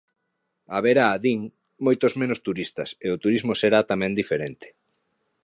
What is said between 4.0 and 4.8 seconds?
diferente.